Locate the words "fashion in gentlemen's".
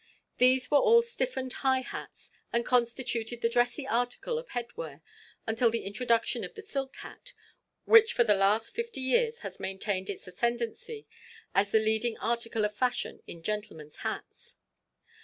12.73-13.97